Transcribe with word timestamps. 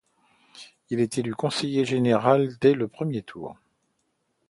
Il 0.89 0.99
est 0.99 1.19
élu 1.19 1.35
conseiller 1.35 1.85
général 1.85 2.57
dès 2.59 2.73
le 2.73 2.87
premier 2.87 3.21
tour. 3.21 3.55